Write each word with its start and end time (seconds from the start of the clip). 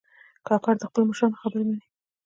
کاکړ 0.47 0.73
د 0.79 0.83
خپلو 0.89 1.03
مشرانو 1.09 1.41
خبرې 1.41 1.63
منې. 1.67 1.83